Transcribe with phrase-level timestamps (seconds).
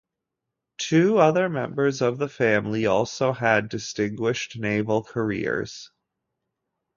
[0.79, 5.91] Two other members of the family also had distinguished naval careers.